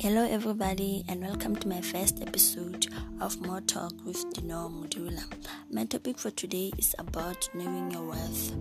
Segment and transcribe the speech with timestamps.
[0.00, 2.88] Hello, everybody, and welcome to my first episode
[3.20, 5.22] of More Talk with Dino Mudula.
[5.70, 8.52] My topic for today is about knowing your worth.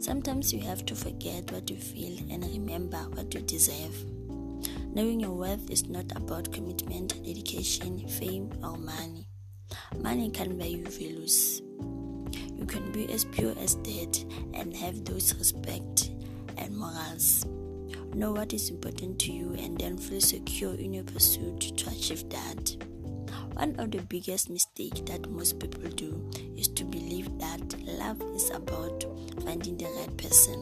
[0.00, 4.04] Sometimes you have to forget what you feel and remember what you deserve.
[4.94, 9.28] Knowing your worth is not about commitment, dedication, fame, or money.
[9.98, 11.60] Money can buy you values.
[12.56, 14.18] You can be as pure as dead
[14.54, 16.10] and have those respect
[16.56, 17.44] and morals.
[18.18, 22.28] Know what is important to you and then feel secure in your pursuit to achieve
[22.30, 22.76] that.
[23.52, 28.50] One of the biggest mistakes that most people do is to believe that love is
[28.50, 29.04] about
[29.44, 30.58] finding the right person,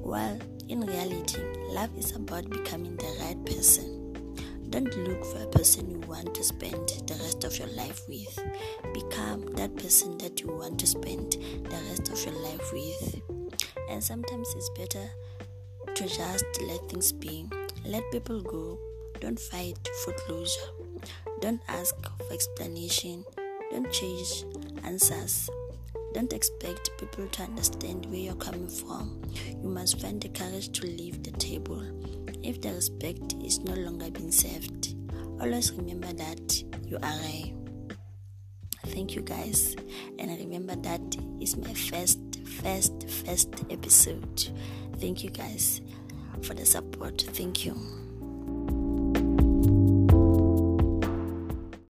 [0.00, 0.38] while
[0.68, 4.14] in reality, love is about becoming the right person.
[4.70, 8.38] Don't look for a person you want to spend the rest of your life with.
[8.94, 13.20] Become that person that you want to spend the rest of your life with.
[13.90, 15.10] And sometimes it's better
[16.00, 17.46] to just let things be.
[17.84, 18.78] Let people go.
[19.20, 20.70] Don't fight for closure.
[21.42, 23.22] Don't ask for explanation.
[23.70, 24.46] Don't chase
[24.82, 25.50] answers.
[26.14, 29.20] Don't expect people to understand where you're coming from.
[29.62, 31.84] You must find the courage to leave the table
[32.42, 34.94] if the respect is no longer being served.
[35.38, 37.54] Always remember that you are a.
[38.86, 39.76] Thank you guys,
[40.18, 42.18] and remember that is my first,
[42.62, 44.48] first, first episode.
[45.00, 45.80] Thank you guys
[46.42, 47.24] for the support.
[47.32, 47.74] Thank you.